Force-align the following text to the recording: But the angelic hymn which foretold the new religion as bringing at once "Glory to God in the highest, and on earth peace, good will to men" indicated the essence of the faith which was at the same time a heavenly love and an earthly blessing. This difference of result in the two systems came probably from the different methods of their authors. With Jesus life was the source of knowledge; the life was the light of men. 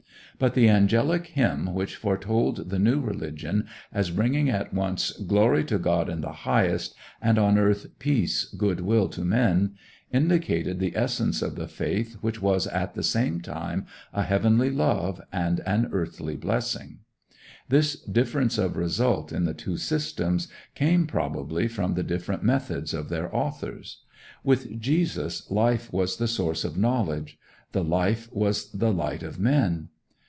But 0.39 0.55
the 0.55 0.69
angelic 0.69 1.27
hymn 1.27 1.71
which 1.71 1.97
foretold 1.97 2.71
the 2.71 2.79
new 2.79 2.99
religion 2.99 3.67
as 3.93 4.09
bringing 4.09 4.49
at 4.49 4.73
once 4.73 5.11
"Glory 5.11 5.63
to 5.65 5.77
God 5.77 6.09
in 6.09 6.21
the 6.21 6.31
highest, 6.31 6.95
and 7.21 7.37
on 7.37 7.59
earth 7.59 7.85
peace, 7.99 8.45
good 8.45 8.79
will 8.81 9.07
to 9.09 9.23
men" 9.23 9.75
indicated 10.11 10.79
the 10.79 10.97
essence 10.97 11.43
of 11.43 11.55
the 11.55 11.67
faith 11.67 12.15
which 12.21 12.41
was 12.41 12.65
at 12.65 12.95
the 12.95 13.03
same 13.03 13.39
time 13.39 13.85
a 14.13 14.23
heavenly 14.23 14.71
love 14.71 15.21
and 15.31 15.59
an 15.59 15.89
earthly 15.91 16.35
blessing. 16.35 17.01
This 17.69 18.01
difference 18.01 18.57
of 18.57 18.75
result 18.77 19.31
in 19.31 19.45
the 19.45 19.53
two 19.53 19.77
systems 19.77 20.47
came 20.73 21.05
probably 21.05 21.67
from 21.67 21.93
the 21.93 22.01
different 22.03 22.41
methods 22.41 22.95
of 22.95 23.09
their 23.09 23.35
authors. 23.35 24.01
With 24.43 24.79
Jesus 24.81 25.51
life 25.51 25.93
was 25.93 26.17
the 26.17 26.27
source 26.27 26.63
of 26.63 26.79
knowledge; 26.79 27.37
the 27.73 27.83
life 27.83 28.27
was 28.31 28.71
the 28.71 28.91
light 28.91 29.21
of 29.21 29.39
men. 29.39 29.89